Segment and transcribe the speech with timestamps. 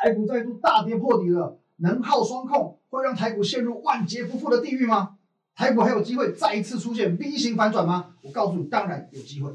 [0.00, 5.16] 台股再度大跌破底了，能耗双控会让台股陷入万劫不复的地狱吗？
[5.56, 8.14] 台股还有机会再一次出现 V 型反转吗？
[8.22, 9.50] 我告诉你，当然有机会。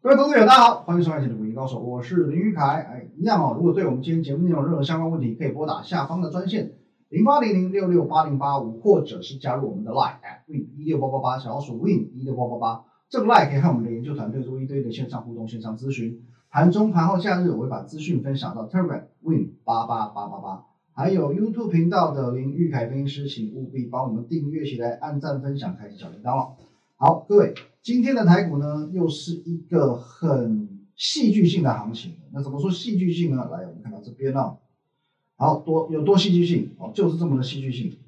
[0.00, 2.64] 各位投资者，大家好，欢迎收看今天的股民高手，我是林玉凯。
[2.64, 6.72] 哎，一样哦，如果对我们今天节目内容有任何相关问题，可以拨打下方的专线
[7.12, 16.22] 零八零零六六八零八五，或者是加入我们的 Line at win 一六八八八，小老鼠 win 一六八八八，这个 Line 可以和我们的研究团队做一堆的线上互动、线上咨询。
[16.48, 26.52] 盘中、盘后、假日，我会把资讯分享到 Telegram Win 八八八八八，还有 YouTube 频道的林玉凯分析师，请务必帮我们订阅起来，按赞、分享、开启小铃铛哦。
[26.96, 32.14] 好，各位，今天的台股呢，又是一个很戏剧性的行情。
[32.32, 33.46] 那怎么说戏剧性呢？
[33.52, 34.56] 来，我们看到这边哦，
[35.42, 37.98] 好多有多戏剧性哦，就是这么的戏剧性。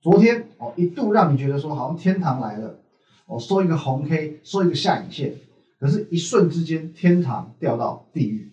[0.00, 2.78] 昨天哦，一度让你觉得说好像天堂来了，
[3.26, 5.34] 哦，收一个红 K，收一个下影线。
[5.78, 8.52] 可是，一瞬之间，天堂掉到地狱。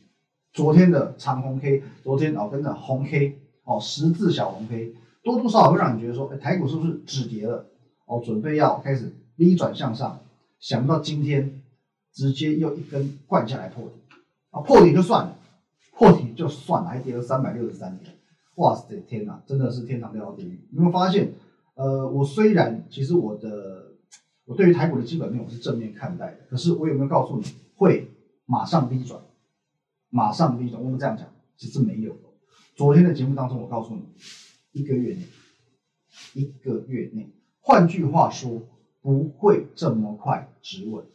[0.52, 7.66] 昨天的长红 K，昨天哦跟着红 K，哦十字小红 K，多多少少会让你觉得说，哎，台股是不是止跌了？
[8.06, 10.20] 哦，准备要开始 V 转向上。
[10.60, 11.62] 想不到今天
[12.14, 13.92] 直接又一根灌下来破底，
[14.50, 15.38] 啊，破底就算了，
[16.00, 18.16] 破底就算了，还跌了三百六十三点。
[18.56, 20.66] 哇塞，天哪，真的是天堂掉到地狱。
[20.72, 21.34] 有没有发现？
[21.76, 23.88] 呃，我虽然其实我的。
[24.46, 28.10] 我对于台股的基本面我是正面看待的，可是我有没有告诉你会
[28.48, 29.22] 马上 V 转，
[30.10, 30.84] 马上 V 转？
[30.84, 32.18] 我们这样讲，其实没有。
[32.76, 34.02] 昨天的节目当中，我告诉你，
[34.72, 35.22] 一个月内，
[36.34, 38.64] 一个月内，换句话说，
[39.04, 41.06] 不会这么快止稳，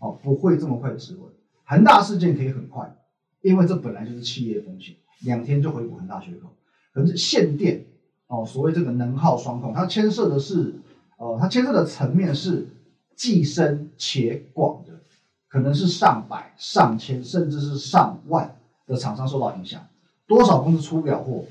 [0.00, 1.32] 哦，不会这么快止稳。
[1.64, 2.94] 恒大事件可以很快，
[3.44, 6.48] 因为这本来就是企业风险，两天就回补很大缺口。
[6.92, 7.86] 可是限电，
[8.26, 10.74] 哦，所谓这个能耗双控，它牵涉的是，
[11.18, 12.66] 呃，它牵涉的层面是。
[13.16, 14.90] 既深且广的，
[15.46, 18.56] 可能是上百、上千，甚至是上万
[18.88, 19.86] 的厂商受到影响。
[20.26, 21.44] 多少公司出不了货，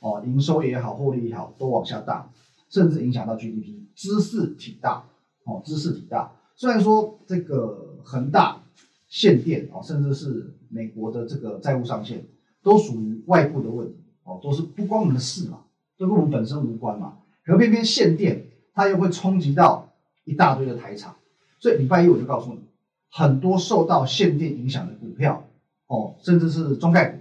[0.00, 2.32] 哦，营收也好，获利也好，都往下荡，
[2.68, 3.86] 甚至影响到 GDP。
[3.94, 5.04] 知识体大，
[5.44, 6.32] 哦，知识体大。
[6.56, 8.63] 虽然说这个恒大
[9.14, 12.24] 限电，啊，甚至是美国的这个债务上限，
[12.64, 13.94] 都属于外部的问题，
[14.24, 15.60] 哦，都是不关我们的事嘛，
[15.96, 17.18] 都跟我们本身无关嘛。
[17.44, 19.92] 可偏偏限电，它又会冲击到。
[20.26, 21.16] 一大堆的台厂，
[21.60, 22.60] 所以礼拜一我就告诉你，
[23.10, 25.46] 很多受到限电影响的股票，
[25.86, 27.18] 哦，甚至是中概股，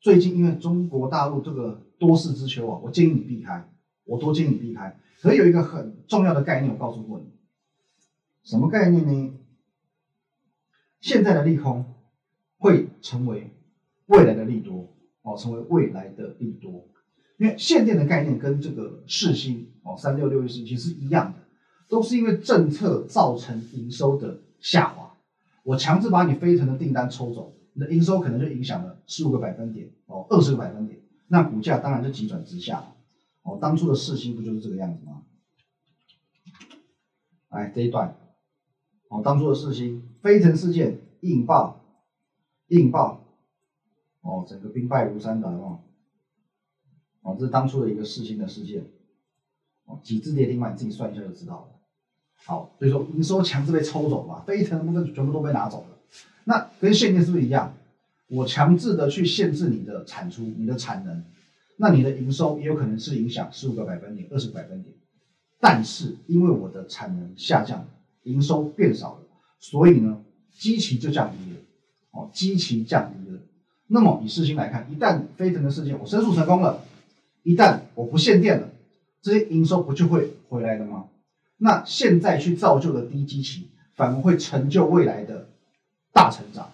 [0.00, 3.64] 最近因为中国大陆这个多事之秋啊，我建议你避开，
[4.06, 4.98] 我都建议你避开。
[5.20, 7.26] 可有一个很重要的概念，我告诉过你，
[8.42, 9.34] 什么概念呢？
[11.02, 11.84] 现在的利空
[12.56, 13.50] 会成为
[14.06, 16.88] 未来的利多，哦，成为未来的利多，
[17.36, 21.42] 因为限电的概念跟这个世新哦，三六六一四其实一样的。
[21.88, 25.14] 都是因为政策造成营收的下滑，
[25.62, 32.82] 我强制把你飞腾的订单抽走，你的营收可能就影响了十五个百分点哦，二十个百分点，那股价当然就急转直下
[33.42, 33.58] 哦。
[33.60, 35.22] 当初的市心不就是这个样子吗？
[37.50, 38.16] 来，这一段
[39.12, 41.84] 哦，当初的市心飞腾事件硬爆，
[42.68, 43.22] 硬爆
[44.22, 45.80] 哦，整个兵败如山倒哦，
[47.20, 48.86] 哦，这是当初的一个市心的事件
[49.84, 51.66] 哦，几只跌停板你自己算一下就知道了。
[52.44, 55.98] 好，所以说营收强制被抽走嘛，飞腾的部分全部都被拿走了。
[56.44, 57.74] 那跟限电是不是一样？
[58.28, 61.22] 我强制的去限制你的产出、你的产能，
[61.76, 64.94] 那你的营收也有可能是影响十五个百分点、二十个百分点。
[65.60, 67.86] 但是因为我的产能下降，
[68.24, 69.20] 营收变少了，
[69.58, 70.22] 所以呢，
[70.52, 71.58] 基期就降低了。
[72.12, 73.38] 哦，基期降低了。
[73.86, 76.84] 那么以事情来看，一旦飞腾的事件我申诉成功了，
[77.42, 78.68] 一旦我不限电了，
[79.20, 81.06] 这些营收不就会回来了吗？
[81.58, 85.48] 那现在去造就的低基期，反而会成就未来的
[86.12, 86.70] 大成长，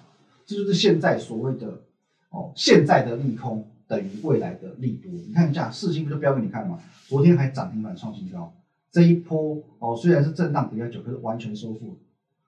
[0.46, 1.82] 这就是现在所谓的
[2.30, 5.10] 哦，现在的利空等于未来的利多。
[5.12, 6.80] 你看一下，四星不就标给你看吗？
[7.06, 8.52] 昨天还涨停板创新高，
[8.90, 11.96] 这一波哦虽然是震荡比较久，可是完全收复了。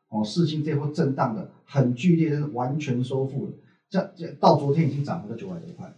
[0.09, 3.53] 哦，四星这波震荡的很剧烈，是完全收复了。
[3.89, 5.93] 这这到昨天已经涨回了九百多块，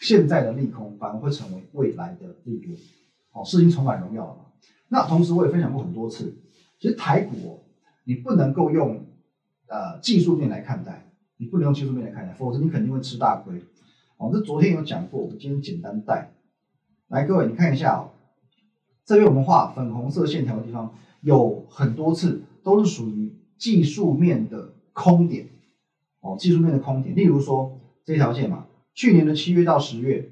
[0.00, 2.74] 现在的利空反而会成为未来的利多。
[3.32, 4.36] 哦，四星重返荣耀了？
[4.88, 6.34] 那同时我也分享过很多次，
[6.78, 7.60] 其实台股
[8.04, 9.06] 你不能够用
[9.68, 13.62] 呃技术面来看待，你不能用技术面来看待，否则你肯定会吃大亏。
[14.18, 16.34] 哦，这昨天有讲过，我今天简单带
[17.08, 18.11] 来，各位你看一下哦，
[19.12, 25.46] 这边我们画粉红色线条的地方有很多次都是属于技术面的空点
[26.22, 28.64] 哦，技术面的空点，例如说这条线嘛，
[28.94, 30.30] 去年的七月到十月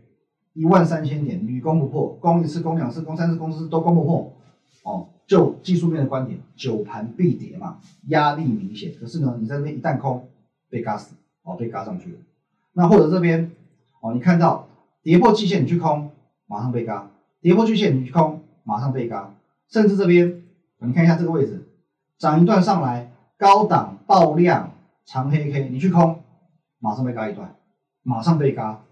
[0.55, 4.33] 一万三千点屡攻不破，攻一次、攻两次、攻三次、攻四次都攻不破。
[4.83, 8.95] 哦，就技术面的观点，九盘必跌嘛，压力明显。
[8.99, 10.27] 可是呢，你在这边一旦空，
[10.71, 12.19] 被嘎死，哦，被嘎上去了。
[12.73, 13.51] 那或者这边，
[14.01, 14.69] 哦，你看到
[15.03, 16.13] 跌破季线，你去空，
[16.47, 17.11] 马上被嘎；
[17.43, 19.35] 跌破季线，你去空，马上被嘎。
[19.69, 20.43] 甚至这边，
[20.79, 21.69] 你看一下这个位置，
[22.19, 24.73] 涨一段上来，高档爆量
[25.07, 26.23] 长黑 K，你去空，
[26.79, 27.55] 马上被嘎一段，
[28.03, 28.83] 马上被嘎。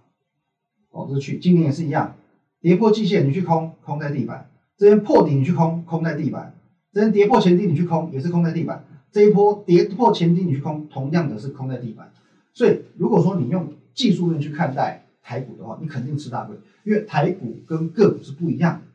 [0.90, 2.14] 哦，这去今年也是一样，
[2.60, 4.48] 跌破季线，你去空，空在地板。
[4.76, 6.52] 这边破底你去空，空在地板；
[6.92, 8.84] 这边跌破前低你去空，也是空在地板。
[9.10, 12.12] 这一波跌破前低你去空，同样的是空在地板。
[12.54, 18.86] 所以如果说你用技术面去看待台股的话，你肯定吃大亏，因为台股跟个股是不一样的。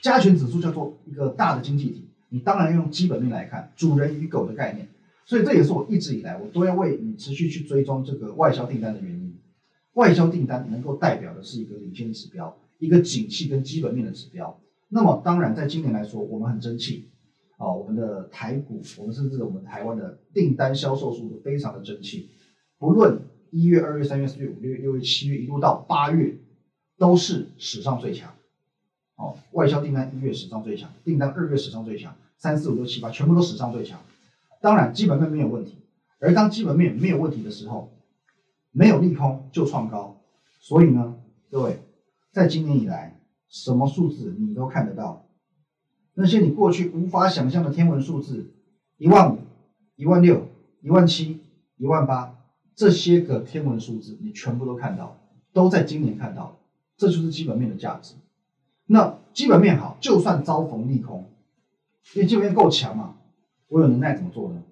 [0.00, 4.88] 加权指数叫做一个大的经济体，你当然要用基本面来看，主人与狗的概念。
[5.24, 9.38] 所以这也是我一直以来我都要为你持续去追踪这个外销订单的原因。
[9.94, 14.58] 外销订单能够代表的是一个领先指标，一个景气跟基本面的指标。
[14.88, 17.10] 那么当然，在今年来说，我们很争气
[17.56, 22.28] 啊，我们的台股，我们甚至我们台湾的订单销售速度非常的争气，
[22.78, 26.36] 不论一月、二月、三月、四月、五月、六月、七月，一路到八月，
[26.98, 28.34] 都是史上最强。
[29.22, 34.00] 哦，外销订单一月史上最强，订单二月史上最强，三四五六七八全部都史上最强。
[34.60, 35.78] 当然，基本面没有问题，
[36.18, 37.92] 而当基本面没有问题的时候，
[38.72, 40.20] 没有利空就创高。
[40.60, 41.14] 所以呢，
[41.50, 41.78] 各位，
[42.32, 43.18] 在今年以来。
[43.54, 45.26] 什么数字你都看得到，
[46.14, 48.54] 那些你过去无法想象的天文数字，
[48.96, 49.40] 一万五、
[49.94, 50.48] 一万六、
[50.80, 51.38] 一万七、
[51.76, 52.34] 一万八，
[52.74, 55.18] 这些个天文数字你全部都看到，
[55.52, 56.60] 都在今年看到，
[56.96, 58.14] 这就是基本面的价值。
[58.86, 61.30] 那基本面好，就算遭逢利空，
[62.14, 63.16] 因为基本面够强嘛，
[63.68, 64.62] 我有能耐怎么做呢？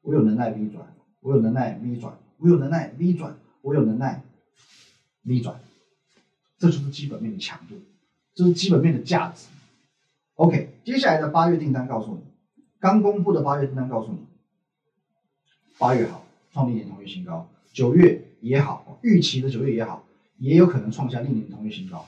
[0.00, 4.22] 我有能耐 V 转，我有能耐 V 转，我有能耐 V 转，我有能耐
[5.22, 5.60] V 转。
[6.58, 7.74] 这就是基本面的强度，
[8.34, 9.46] 这是基本面的价值。
[10.34, 12.20] OK，接下来的八月订单告诉你，
[12.80, 14.18] 刚公布的八月订单告诉你，
[15.78, 20.04] 八月好，创历年同月新高；九月也好，预期的九月也好，
[20.38, 22.06] 也有可能创下历年同月新高。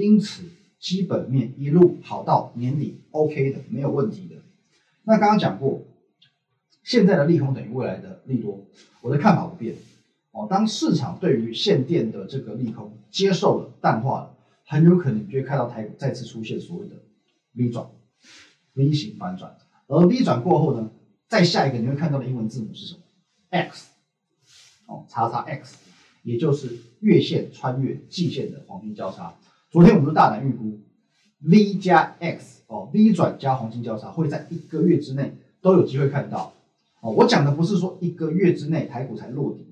[0.00, 0.42] 因此，
[0.78, 4.36] 基本面一路好到年底，OK 的，没有问题的。
[5.02, 5.82] 那刚刚讲过，
[6.82, 8.66] 现在的利空等于未来的利多，
[9.02, 9.76] 我的看法不变。
[10.32, 16.94] 哦，当市场对于限电的这个利空接受了、淡化了，很有可能就会看到台股再次出现所谓的
[17.54, 17.90] V 转、
[18.74, 19.58] V 型反转。
[19.88, 20.90] 而 V 转过后呢，
[21.28, 23.00] 再下一个你会看到的英文字母是什么
[23.50, 23.88] ？X，
[24.86, 25.76] 哦，叉叉 X，
[26.22, 29.34] 也就是月线穿越季线的黄金交叉。
[29.70, 30.80] 昨天我们是大胆预估
[31.42, 35.32] V 加 X，哦，V 转加黄金交叉会在一个月之内
[35.62, 36.52] 都有机会看到。
[37.00, 39.64] 哦，我讲的不是说一个月之内台股才落底。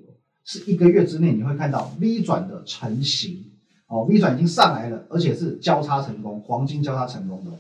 [0.45, 3.45] 是一个月之内你会看到 V 转的成型
[3.87, 7.51] 哦，V 转已经上来了，而且是交叉成功，黄金交叉成功的。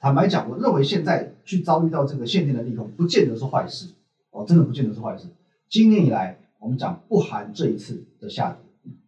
[0.00, 3.86] 坦白讲，我认为现在去遭遇到这个限定的利空，不见得是坏事
[4.32, 5.28] 哦，真的不见得是坏事。
[5.70, 8.65] 今年以来，我们讲不含这一次的下跌，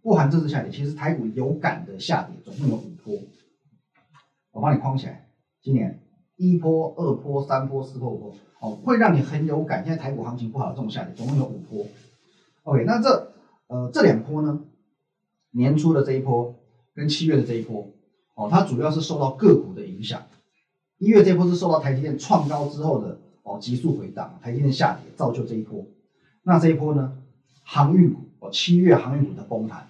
[0.09, 3.15] 不含这次下跌，其实台股有感的下跌总共有五波，
[4.53, 5.29] 我帮你框起来。
[5.61, 6.01] 今年
[6.37, 9.85] 一波、二波、三波、四波、五波，哦，会让你很有感。
[9.85, 11.87] 现在台股行情不好的这种下跌，总共有五波。
[12.63, 13.35] OK，那这
[13.67, 14.65] 呃这两波呢，
[15.51, 16.55] 年初的这一波
[16.95, 17.91] 跟七月的这一波，
[18.35, 20.23] 哦，它主要是受到个股的影响。
[20.97, 25.85] 一月这波是受到台积电创高之后的哦急速回档，台积电下跌造就这一波。
[26.45, 27.23] 那这一波呢，
[27.63, 29.87] 航运股哦七月航运股的崩盘，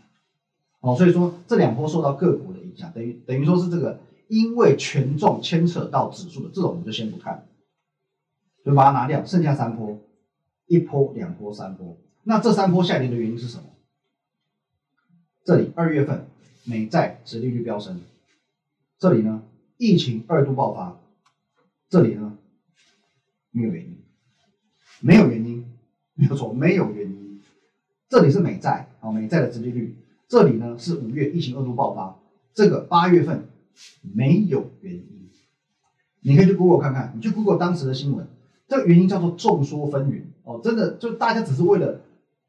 [0.81, 7.47] 哦，所以说这两波受到个股的影响，等于等于说是这个因为权重牵扯到指数的这种，我们就先不看，
[8.65, 9.99] 就把它拿掉，剩下三波，
[10.67, 11.97] 一波、两波、三波。
[12.23, 13.65] 那这三波下跌的原因是什么？
[15.45, 16.29] 这里二月份
[16.65, 18.01] 美债殖利率飙升，
[18.99, 19.43] 这里呢
[19.79, 21.01] 疫情二度爆发，
[21.89, 22.37] 这里呢
[23.51, 23.97] 没有原因，
[25.01, 25.67] 没有原因，
[26.15, 27.41] 没有错，没有原因。
[28.11, 29.97] 这里是美债啊，美债的殖利率，
[30.29, 32.17] 这里呢是五月疫情二度爆发，
[32.55, 33.49] 这个八月份
[34.03, 35.31] 没有原因。
[36.21, 38.27] 你可以去 Google 看看，你去 Google 当时的新闻，
[38.67, 42.01] 这个原因叫做众说纷纭哦，真的就大家只是为了。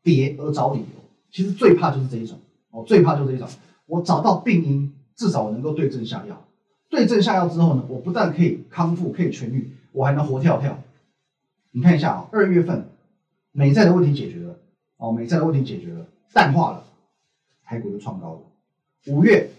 [0.02, 0.86] 跌而找理由，
[1.30, 2.40] 其实最怕就是这一种
[2.72, 3.46] 哦，最怕就是这一种。
[3.86, 6.42] 我找到病因，至少我能够对症下药。
[6.90, 10.80] 对症下药之后呢，我不但可以康复，可以痊愈，我还能活跳跳。
[11.72, 12.88] 你看一下啊，二月份
[13.52, 14.56] 美债的问题解决了
[14.96, 16.86] 哦，美债的问题解决了，淡化了，
[17.70, 18.40] 台股就创高了。
[19.14, 19.52] 五月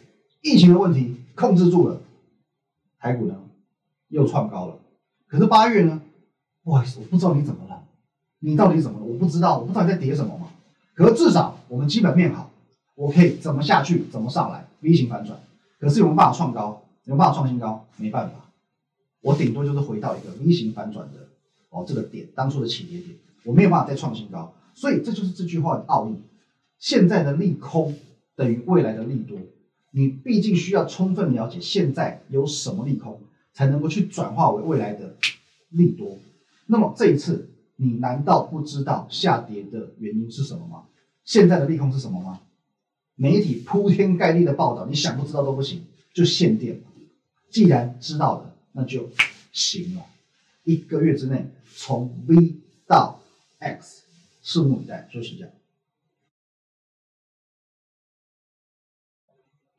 [0.42, 2.00] 疫情的问题控制住了，
[2.98, 3.36] 台股呢
[4.08, 4.76] 又创高了。
[5.28, 6.02] 可是八月呢，
[6.64, 7.84] 不好意思，我不知道你怎么了。
[8.40, 9.04] 你到底怎么了？
[9.06, 10.48] 我不知道，我不知道你在跌什么嘛。
[10.92, 12.50] 可是至少我们基本面好，
[12.96, 15.38] 我可以怎么下去，怎么上来，V 型反转。
[15.78, 16.82] 可是有没有办法创高？
[17.04, 17.86] 有没有办法创新高？
[17.96, 18.50] 没办法，
[19.20, 21.28] 我顶多就是回到一个 V 型反转的
[21.68, 26.16] 哦这个点，当初的起跌点，我没有办法再创新高，所以这就是这句话的奥义。
[26.80, 27.96] 现在的利空
[28.34, 29.38] 等于未来的利多，
[29.92, 33.20] 你毕竟需要充分了解现在有什么利空，
[33.52, 35.14] 才能够去转化为未来的
[35.68, 36.18] 利多。
[36.66, 40.84] 那么这一次，你难道不知道下跌的原因是什么吗？
[41.24, 42.40] 现在的利空是什么吗？
[43.14, 45.84] 媒体铺天盖地的报道，你想不知道都不行，
[46.14, 46.80] 就限电。
[47.50, 49.10] 既然知道了，那就
[49.52, 50.02] 行了。
[50.64, 51.46] 一个月之内
[51.76, 52.54] 从 V
[52.86, 53.20] 到
[53.58, 54.04] X，
[54.42, 55.06] 拭目以待。
[55.12, 55.46] 休息一下。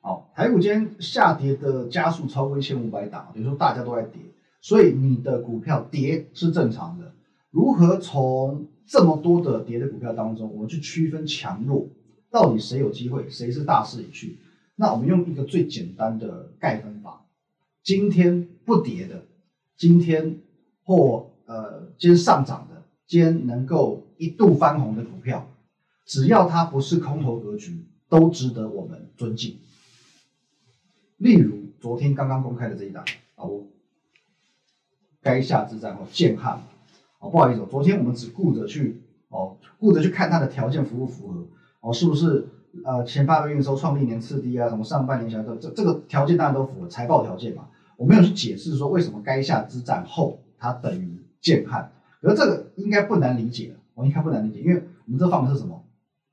[0.03, 4.19] 好，台股今天下跌的加速超过一千五百档，等于说大家都在跌，
[4.59, 7.13] 所以你的股票跌是正常的。
[7.51, 11.87] 如何从这么多的跌的股票当中，我们去区分强弱，
[12.31, 14.37] 到底谁有机会，谁是大势已去？
[14.75, 17.23] 那我们用一个最简单的概分法：
[17.83, 19.25] 今天不跌的，
[19.77, 20.39] 今天
[20.83, 25.47] 或呃今天上涨的，今天能够一度翻红的股票，
[26.07, 29.57] 只要它不是空头格局，都值得我们尊敬。
[31.21, 33.03] 例如昨天刚刚公开的这一档，
[33.35, 33.67] 啊我
[35.21, 36.59] 该下之战后建汉。
[37.19, 41.45] 哦，不好意思，昨天我们只顾着去哦，顾着去看它的条件符不符合
[41.81, 42.47] 哦，是不是
[42.83, 51.91] 呃前八个月的时候创历年次低啊，什么上半年小这这这个条件当然都符合财报条件嘛，我没有去解释说为什么该下之战后它等于建汉，
[52.23, 55.83] 而这个应该不难理解，我应该不难理解，因为我们这放的是什么？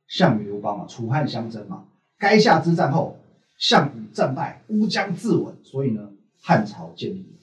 [0.07, 1.85] 项羽刘邦嘛，楚汉相争嘛，
[2.19, 3.18] 该下之战后，
[3.59, 7.37] 项羽战败，乌江自刎，所以呢汉朝建立。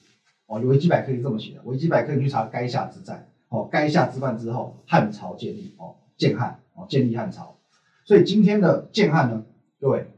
[0.46, 3.28] 哦，维基百科是这么写的，维基百科你去查垓下之战。
[3.48, 7.58] 哦，垓下之战之后，汉朝建立，哦，建汉，哦，建立汉朝。
[8.04, 9.44] 所以今天的建汉呢，
[9.80, 10.08] 各位，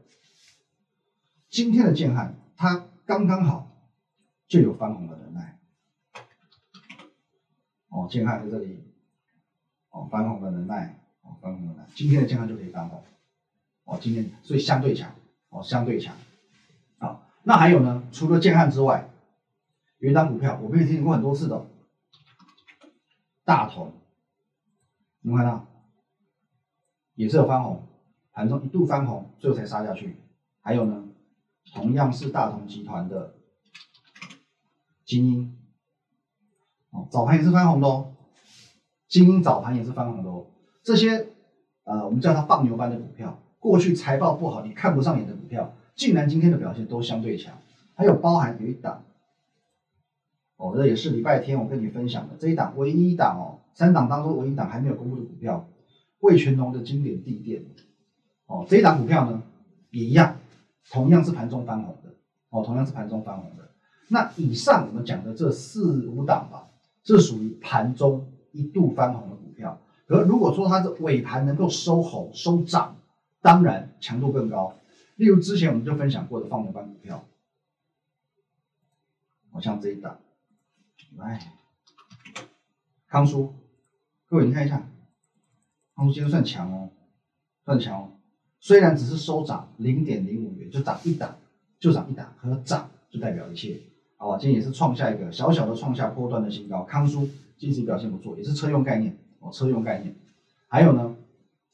[1.49, 3.71] 今天的建汉，它刚刚好
[4.47, 5.59] 就有翻红的能耐。
[7.89, 8.83] 哦，建汉在这里，
[9.89, 13.03] 哦，翻红的能耐，哦，翻红的能耐，今天的建汉就可以翻红。
[13.85, 15.13] 哦，今天所以相对强，
[15.49, 16.15] 哦，相对强。
[16.99, 18.07] 好，那还有呢？
[18.11, 19.09] 除了建汉之外，
[19.97, 21.65] 有一张股票，我们也提醒过很多次的。
[23.43, 23.91] 大同，
[25.21, 25.65] 你看到
[27.15, 27.83] 也是有翻红，
[28.31, 30.15] 盘中一度翻红，最后才杀下去。
[30.61, 31.07] 还有呢，
[31.73, 33.33] 同样是大同集团的
[35.03, 35.57] 精英，
[36.91, 38.13] 哦，早盘也是翻红的哦，
[39.07, 40.45] 精英早盘也是翻红的哦。
[40.83, 41.27] 这些
[41.85, 47.53] 呃，我们叫它放牛班的股票，过去财报不好，你看不上眼的股票，竟然今天的表现都相对强。
[47.93, 49.03] 还有包含有一档。
[50.55, 55.67] 哦，这也是礼拜天我跟你分享的这一档唯一一档哦，三档当中唯一档还没有公布的股票，
[56.19, 57.63] 味全龙的经典地垫。
[58.45, 59.41] 哦，这一档股票呢
[59.91, 60.37] 也一样，
[60.91, 62.13] 同样是盘中翻红的，
[62.49, 63.69] 哦，同样是盘中翻红的。
[64.09, 66.67] 那以上我们讲的这四五档吧，
[67.03, 69.79] 这属于盘中一度翻红的股票。
[70.07, 72.97] 可如果说它的尾盘能够收红收涨，
[73.41, 74.75] 当然强度更高。
[75.15, 77.25] 例如之前我们就分享过的放牛班股票，
[79.51, 80.19] 好像这一档。
[81.17, 81.53] 来，
[83.07, 83.53] 康叔，
[84.27, 84.87] 各位你看一下，
[85.95, 86.89] 康叔今天算强哦，
[87.65, 88.11] 算强哦。
[88.59, 91.37] 虽然只是收涨零点零五元，就涨一档，
[91.79, 93.81] 就涨一档，和涨就代表一切，
[94.17, 94.37] 好吧？
[94.37, 96.83] 今天也是创下一个小小的创下波段的新高。
[96.83, 97.27] 康叔
[97.57, 100.13] 近期表现不错，也是车用概念哦，车用概念。
[100.67, 101.15] 还有呢，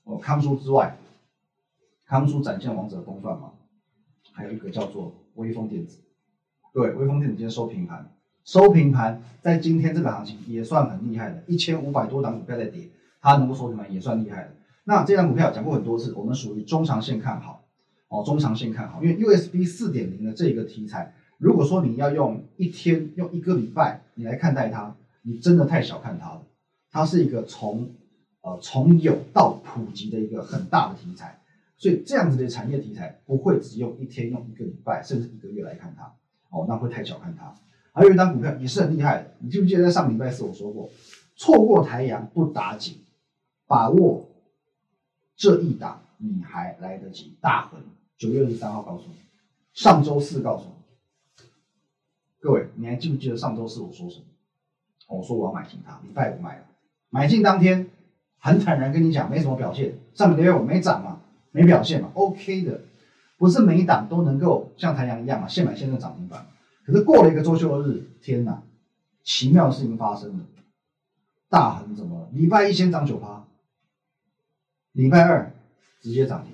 [0.03, 0.97] 哦，康叔之外，
[2.07, 3.51] 康叔展现王者风范嘛，
[4.31, 5.99] 还有一个叫做微风电子，
[6.73, 8.11] 对，微风电子今天收平盘。
[8.43, 14.51] 收平盘，在今天这个行情也算很厉害的，一千五百多档股票在跌，它能够收平盘也算厉害的。
[14.83, 17.63] 那这张股票讲过很多次，我们属于中长线看好，
[18.07, 26.43] 哦，中长线看好，因为 USB 四点零的这个题材，如果说你要用一天、用一个礼拜你来看待它，你真的太小看它了。
[26.91, 27.89] 它是一个从
[28.41, 31.39] 呃从有到普及的一个很大的题材，
[31.77, 36.03] 所以这样子的产业题材不会只用一天、用一个礼拜甚至一个月来看它，
[36.49, 37.53] 哦，那会太小看它。
[37.91, 40.89] 还有一张股票也是很厉害的，你记不记得在上礼拜四我说过，
[41.35, 42.97] 错过台阳不打紧，
[43.67, 44.25] 把握
[45.35, 47.33] 这一档你还来得及。
[47.39, 47.79] 大恒
[48.17, 49.15] 九月二十三号告诉你，
[49.73, 51.43] 上周四告诉你，
[52.39, 54.25] 各位你还记不记得上周四我说什么？
[55.07, 56.65] 我说我要买进它，礼拜五买了，
[57.09, 57.87] 买进当天
[58.39, 61.14] 很坦然跟你讲没什么表现，上个月我没涨嘛，
[61.55, 62.81] 没表现嘛，OK 的，
[63.37, 66.45] 不是每一档都能够像太阳一样嘛，现买现在涨停板。
[66.85, 68.61] 可是过了一个周休日，天哪，
[69.23, 70.45] 奇妙的事情发生了。
[71.47, 72.29] 大恒怎么了？
[72.33, 73.47] 礼拜一先涨九趴，
[74.91, 75.53] 礼拜二
[76.01, 76.53] 直接涨停，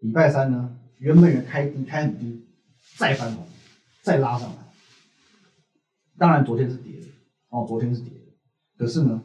[0.00, 2.44] 礼拜三呢，原本原开低开很低，
[2.96, 3.46] 再翻红，
[4.02, 4.56] 再拉上来。
[6.18, 7.06] 当然昨天是跌的，
[7.50, 8.32] 哦，昨天是跌的，
[8.76, 9.22] 可是呢，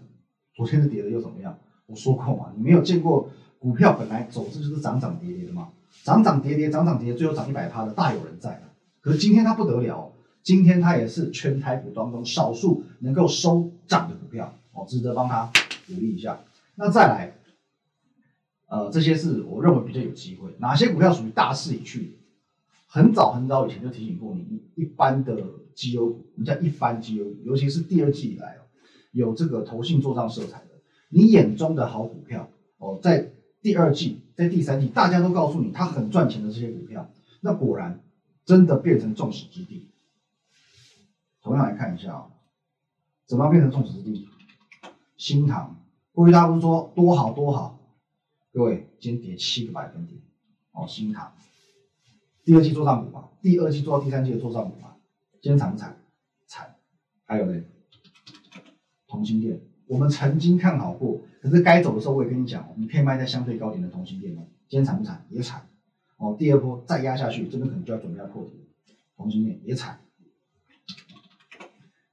[0.54, 1.58] 昨天是跌的又怎么样？
[1.88, 5.70] 我说过嘛，你没有见过股票本来走势就是涨涨跌跌的嘛，
[6.04, 8.62] 涨涨跌跌，涨涨跌跌，最后涨一百趴的大有人在。
[9.02, 15.46] 可是今天它不得了，今天它也是全台股当中少数能够收涨的股票，哦，值得帮它
[15.88, 16.40] 鼓励一下。
[16.76, 17.34] 那再来，
[18.68, 22.18] 呃，这些是我认为比较有机会，哪些股票属于大势已去？
[22.88, 25.38] 很早很早以前就提醒过你，一般的
[25.76, 28.58] 绩优股，我们叫一般绩优股，尤其是第二季以来，
[29.12, 30.70] 有这个投信做账色彩的，
[31.10, 32.50] 你眼中的好股票
[32.80, 37.10] 哦，在第二季、在第三季，大家都告诉你它很赚钱的这些股票，
[37.42, 38.02] 那果然
[38.46, 39.90] 真的变成众矢之的。
[41.42, 42.32] 同样来看一下啊，
[43.26, 44.28] 怎么样变成众矢之的？
[45.18, 45.76] 新塘，
[46.14, 47.80] 过去大家不是说多好多好？
[48.54, 50.20] 各位，今天跌七个百分点
[50.72, 51.34] 哦，新塘。
[52.44, 54.96] 第二季做账股嘛，第二季做到第三季的做账股嘛，
[55.42, 56.02] 今天惨不惨？
[56.48, 56.76] 惨。
[57.26, 57.62] 还有呢，
[59.08, 64.48] 同心店，我们曾经看好过，可是该走的时候我也跟你讲哦，你可以卖在相对高点的同心店哦。
[64.68, 65.26] 今天惨不惨？
[65.30, 65.70] 也惨。
[66.18, 68.68] 哦，第二波再压下去，这边可能就要准备要破底。
[69.16, 70.02] 同心店也惨。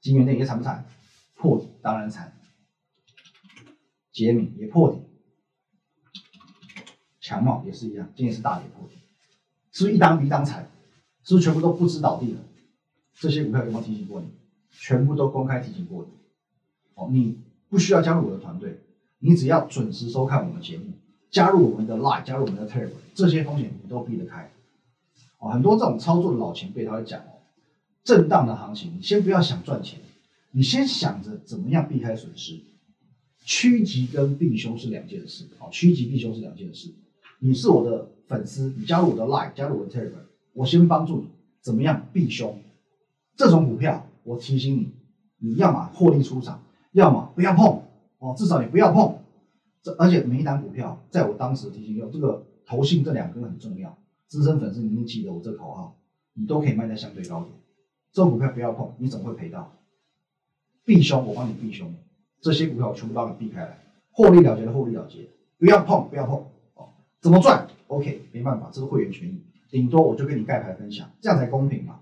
[0.00, 0.86] 金源店也惨不惨？
[1.34, 2.32] 破底当然惨。
[4.12, 5.00] 杰米也破底。
[7.20, 8.94] 强茂也是一样，今天是大跌破底。
[9.72, 10.70] 是不是一档比一档惨？
[11.24, 12.40] 是不是全部都不知倒地了？
[13.14, 14.28] 这些股票有没有提醒过你？
[14.70, 16.12] 全部都公开提醒过你。
[16.94, 18.80] 哦，你不需要加入我的团队，
[19.26, 20.84] 你只要准时收看我们节目，
[21.30, 24.48] 加入我们的 Line，加入我们的 Telegram，这些风险你都避得开。
[25.38, 27.42] 哦，很多这种操作的老前辈他会讲哦，
[28.04, 29.98] 震荡的行情，你先不要想赚钱，
[30.52, 32.60] 你先想着怎么样避开损失。
[33.44, 35.48] 趋吉跟避凶是两件事。
[35.58, 36.94] 哦，趋吉避凶是两件事。
[37.40, 38.08] 你是我的。
[38.28, 41.28] 粉丝，你加入我的 Line，加入我的 Telegram，我先帮助你
[41.60, 42.58] 怎么样避凶。
[43.36, 47.84] 这种股票，我提醒你，你要么获利出场，要么不要碰
[48.18, 49.18] 哦，至少你不要碰。
[49.82, 53.96] 这而且每一单股票，在我当时提醒用这个投信这两根很重要。
[54.26, 55.96] 资深粉丝你一定记得我这口号，
[56.34, 57.52] 你都可以卖在相对高点。
[58.12, 59.72] 这种股票不要碰，你怎么会赔到？
[60.84, 61.92] 避凶，我帮你避凶。
[62.40, 63.78] 这些股票我全部帮你避开来，
[64.10, 66.88] 获利了结的获利了结，不要碰，不要碰哦。
[67.20, 69.40] 怎么赚？OK，没办法，这是会员权益，
[69.70, 72.00] 顶多我就跟你盖牌分享，这样才公平嘛。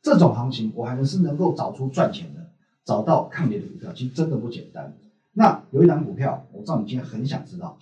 [0.00, 2.50] 这种行情我还能是能够找出赚钱的，
[2.84, 4.96] 找到抗跌的股票，其实真的不简单。
[5.38, 7.78] 那有一档股票，我知道你今天很想知道，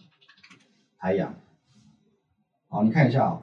[0.99, 1.35] 太阳。
[2.69, 3.43] 好，你看一下啊，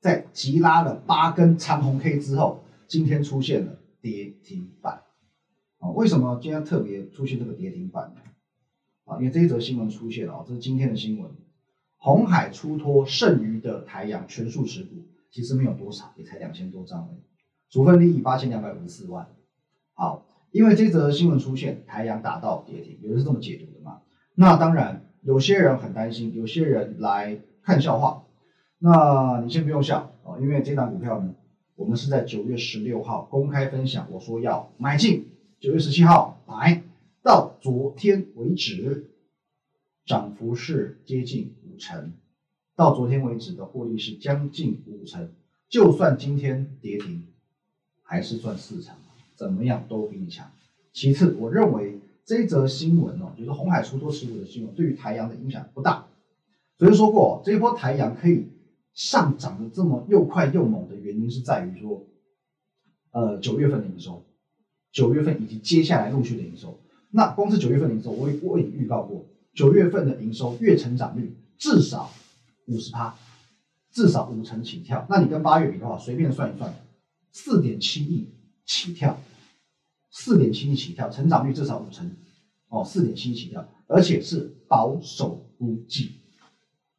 [0.00, 5.04] 在急拉了八根长红 K 之后，今天出现了跌停板。
[5.78, 8.22] 啊，为什么今天特别出现这个跌停板呢？
[9.04, 11.30] 啊，因为这一则新闻出现了啊，这是今天的新闻。
[11.98, 17.22] 红海出脱剩余的台阳全数持股，其实没有多少，也才两千多张而已，
[17.70, 19.28] 处分利益八千两百五十四万。
[19.92, 24.02] 好，因为这则新闻出现，台阳打到跌停，有人是这么解读的嘛？
[24.36, 28.24] 那当然，有些人很担心，有些人来看笑话。
[28.78, 31.34] 那你先不用笑啊，因为这档股票呢，
[31.74, 36.82] 我们是在九月十六号公开分享，我说要买进，九月十七号买
[37.22, 39.08] 到昨天为止。
[40.04, 42.14] 涨幅是接近五成，
[42.74, 45.30] 到昨天为止的获利是将近五成，
[45.68, 47.28] 就算今天跌停，
[48.02, 48.96] 还是赚四成，
[49.42, 50.48] 怎么样都比你强。
[50.92, 56.06] 其次，我认为这则新闻哦，就是红海出多持股的新闻，对于台阳的影响不大。
[56.78, 58.46] 昨天说过，这一波台阳可以
[58.94, 62.06] 上涨的这么又快又猛的原因是在于说，
[63.10, 64.24] 呃，九月份的营收，
[64.92, 66.78] 九月份以及接下来陆续的营收。
[67.10, 69.26] 那光是九月份的营收，我我已预告过。
[69.56, 72.12] 九月份的营收月成长率至少
[72.68, 73.16] 五十趴，
[73.90, 75.04] 至少五成起跳。
[75.10, 76.72] 那你跟八月比的话，随便算一算，
[77.32, 78.28] 四点七亿
[78.64, 79.18] 起跳，
[80.12, 82.14] 四点七亿起跳，成长率至少五成，
[82.68, 86.12] 哦，四点七亿起跳，而且是保守估计，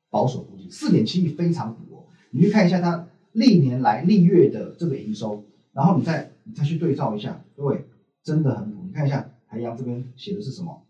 [0.09, 2.05] 保守估计四点七亿非常补哦。
[2.31, 7.85] 你去看一下它历年来历月的这个营收，然后你再你再去对照一下，各位
[8.23, 8.83] 真的很补。
[8.83, 10.83] 你看一下台阳这边写的是什么？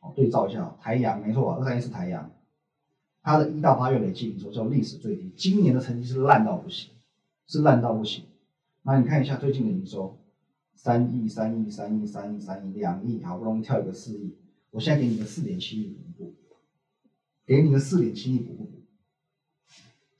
[0.00, 2.30] 哦，对照一下，台阳没错，二三一是台阳，
[3.22, 6.90] 它的一到八月累计营收叫历史最低，今年的成绩是烂到不行，
[7.46, 8.24] 是烂到不行。
[8.82, 10.18] 那你看一下最近的营收，
[10.80, 14.36] 三亿、三亿、三亿、三亿、三亿、两亿，好不容易跳一个四亿，
[14.70, 16.36] 我现在给你个四点七亿补补，
[17.44, 18.84] 给你个四点七亿补不补？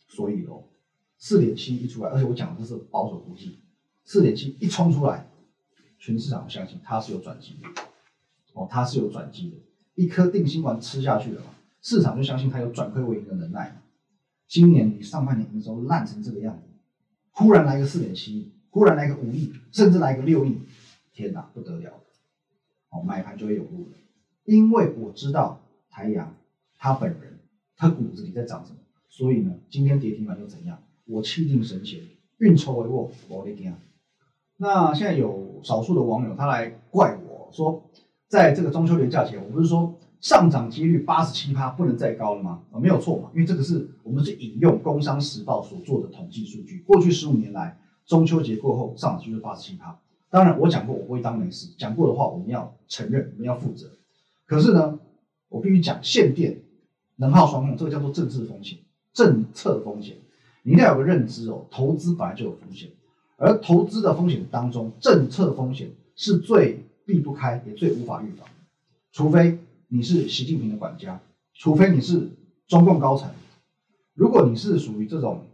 [0.08, 0.64] 所以哦，
[1.16, 3.60] 四点七一出来，而且我讲的是保守估计，
[4.04, 5.30] 四点七一冲出来，
[5.96, 7.68] 全市场相信它是有转机的，
[8.54, 9.56] 哦，它是有转机的。
[9.94, 11.42] 一颗定心丸吃下去了，
[11.80, 13.80] 市场就相信它有转亏为盈的能耐。
[14.48, 16.64] 今年你上半年营收烂成这个样子，
[17.30, 20.58] 忽然来个四点七亿，忽然来个五亿，甚至来个六亿，
[21.12, 21.92] 天哪，不得了，
[22.90, 23.96] 哦，买盘就会有路了，
[24.44, 26.34] 因为我知道台阳
[26.76, 27.38] 他本人
[27.76, 28.78] 他骨子里在长什么，
[29.08, 30.78] 所以呢，今天跌停板又怎样？
[31.06, 32.00] 我气定神闲，
[32.38, 33.78] 运筹帷幄，我的天啊！
[34.58, 37.88] 那现在有少数的网友他来怪我说，
[38.28, 42.62] 在这个中秋节假期，我不是说上涨几率八十七趴不能再高了吗？
[42.72, 49.96] 啊，没有错嘛，因为这个是我们是引用《工商时报》所做的统计数据，过去十五年来中秋节过后上涨几率八十七趴。
[50.30, 53.88] 当然我讲过，我不会当没事，讲过的话我们要承认，我们要负责。
[54.46, 54.98] 可是呢，
[55.48, 56.58] 我必须讲限电、
[57.16, 58.78] 能耗双控，这个叫做政治风险、
[59.12, 60.16] 政策风险，
[60.62, 62.90] 你一定要有个认知哦，投资本来就有风险。
[63.36, 68.48] 而投资的风险当中，政策风险是最避不开，也最无法预防。
[69.12, 71.20] 除非你是习近平的管家，
[71.54, 72.30] 除非你是
[72.66, 73.30] 中共高层。
[74.14, 75.44] 如果你是属于这种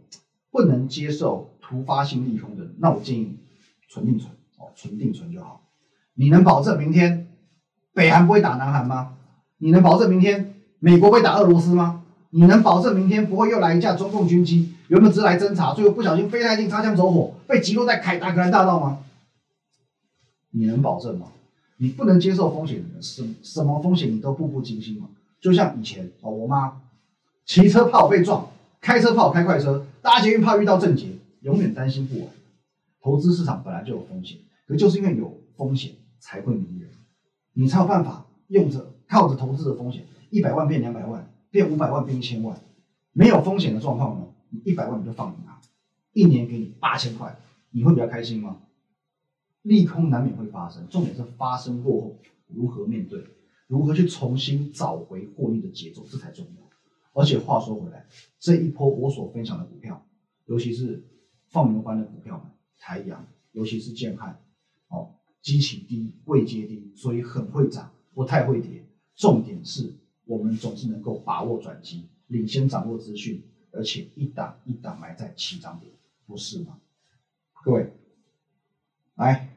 [0.51, 3.39] 不能接受突发性利空的，那我建议
[3.89, 5.61] 存定存哦，存定存就好。
[6.13, 7.27] 你能保证明天
[7.93, 9.13] 北韩不会打南韩吗？
[9.57, 12.03] 你能保证明天美国会打俄罗斯吗？
[12.29, 14.73] 你能保证明天不会又来一架中共军机？
[14.89, 18.99] 原本只是来侦查，最后不小心飞太近，擦枪走火，被击落在凯达格兰大道吗？
[20.51, 21.27] 你能保证吗？
[21.77, 25.07] 你不能接受风险的人，什什么风险你都步步惊心嘛？
[25.41, 26.81] 就像以前哦，我妈
[27.45, 28.47] 骑车怕我被撞，
[28.81, 31.14] 开车怕我开快车，搭捷运怕遇到正劫，
[31.45, 32.29] 永远担心不完。
[33.01, 36.89] 投资市场本来就有风险，可就是因为有风险才会迷人，
[37.53, 42.59] 你才有办法用着靠着投资的风险，一百万变两百万，变五百万变一千万，
[43.11, 44.27] 没有风险的状况呢？
[44.63, 45.61] 一百万你就放银行，
[46.13, 47.37] 一年给你八千块，
[47.69, 48.61] 你会比较开心吗？
[49.61, 53.23] 利空难免会发生，重点是发生过后如何面对，
[53.67, 56.65] 如何去重新找回获利的节奏，这才重要。
[57.13, 58.07] 而且话说回来，
[58.39, 60.03] 这一波我所分享的股票，
[60.45, 61.03] 尤其是
[61.55, 64.37] 放牛班的股票们，台阳，尤其是建汉，
[64.89, 68.83] 哦，基期低，位阶低，所以很会涨，不太会跌。
[69.15, 69.93] 重点是
[70.25, 73.41] 我们总是能够把握转机，领先掌握资讯。
[73.71, 75.91] 而且一档一档埋在起涨点，
[76.25, 76.77] 不是吗？
[77.63, 77.89] 各位，
[79.15, 79.55] 来，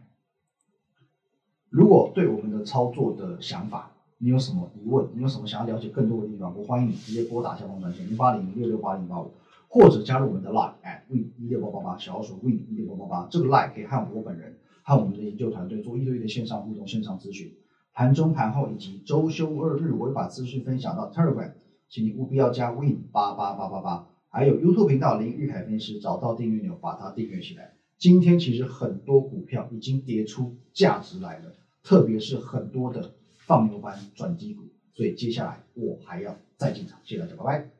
[1.69, 9.33] 如果对我们的操作的想法，你有什么疑问，你有什么想要了解更多的地方，我欢迎你直接拨打下方专线零八零六六八零八五，
[9.69, 17.53] 或者加入我们的 Line at win 一六八八八，小号数 win 一六八八八，这个 Line 可以和我本人和我们的研究团队做一对一的线上互动、线上咨询，
[17.93, 21.53] 盘中、盘后以及周休二日，我会把资讯分享到 Telegram。
[21.91, 27.73] 请你务必要加 Win 八八八八八，还有 YouTube 频道林玉凯分析师，找到订阅钮，把它订阅起来。
[27.97, 36.99] 今天其实很多股票已经跌出价值来了，特别是很多的放牛班转机股，所以接下来我还要再进场。
[37.05, 37.78] 谢谢大家，拜拜。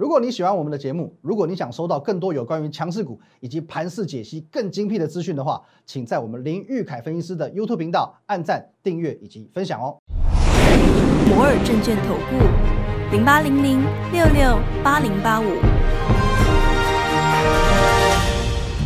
[0.00, 9.98] 如果你喜欢我们的节目，如果你想收到更多有关于强势股以及盘势解析更精辟的资讯的话，请在我们林玉凯分析师的 YouTube 频道按赞、订阅以及分享哦。
[11.28, 13.14] 摩尔证券投顾。
[13.14, 15.44] 零八零零六六八零八五。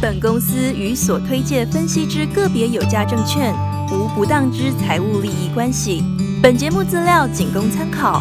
[0.03, 3.55] 本公司与所推介分析之个别有价证券
[3.93, 6.03] 无不当之财务利益关系。
[6.43, 8.21] 本节目资料仅供参考，